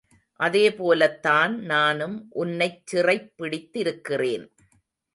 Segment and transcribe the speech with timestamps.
[0.39, 4.45] அதே போலத் தான் நானும் உன்னைச் சிறைப்பிடித்திருக்கிறேன்.